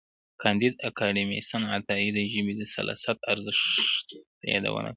[0.41, 4.07] کانديد اکاډميسن عطايي د ژبې د سلاست ارزښت
[4.51, 4.89] یادونه کړې ده.